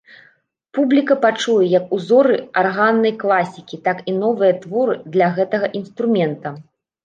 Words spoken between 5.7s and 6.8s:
інструмента.